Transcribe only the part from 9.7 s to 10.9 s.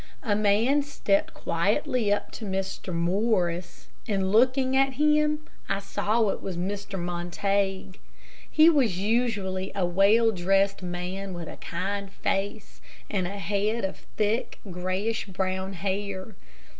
a well dressed